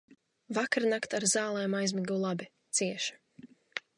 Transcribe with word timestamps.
Vakarnakt 0.57 1.13
ar 1.17 1.27
zālēm 1.33 1.77
aizmigu 1.81 2.19
labi, 2.23 2.49
cieši. 2.79 3.49